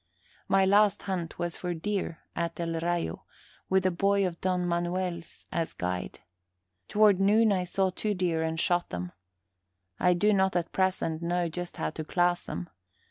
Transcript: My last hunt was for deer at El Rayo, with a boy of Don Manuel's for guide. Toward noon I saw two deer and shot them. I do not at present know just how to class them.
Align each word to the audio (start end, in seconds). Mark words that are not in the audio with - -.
My 0.47 0.65
last 0.65 1.03
hunt 1.03 1.37
was 1.37 1.55
for 1.55 1.75
deer 1.75 2.21
at 2.35 2.59
El 2.59 2.79
Rayo, 2.79 3.25
with 3.69 3.85
a 3.85 3.91
boy 3.91 4.25
of 4.25 4.41
Don 4.41 4.65
Manuel's 4.65 5.45
for 5.53 5.65
guide. 5.77 6.21
Toward 6.87 7.19
noon 7.19 7.51
I 7.51 7.65
saw 7.65 7.91
two 7.91 8.15
deer 8.15 8.41
and 8.41 8.59
shot 8.59 8.89
them. 8.89 9.11
I 9.99 10.15
do 10.15 10.33
not 10.33 10.55
at 10.55 10.71
present 10.71 11.21
know 11.21 11.49
just 11.49 11.77
how 11.77 11.91
to 11.91 12.03
class 12.03 12.45
them. 12.45 12.67